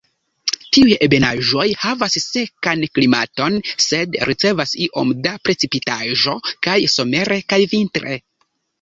Tiuj 0.77 0.95
ebenaĵoj 1.07 1.65
havas 1.81 2.17
sekan 2.23 2.81
klimaton 2.95 3.59
sed 3.89 4.19
ricevas 4.33 4.75
iom 4.89 5.15
da 5.29 5.37
precipitaĵo 5.47 6.39
kaj 6.69 6.79
somere 6.99 7.43
kaj 7.53 7.65
vintre. 7.79 8.23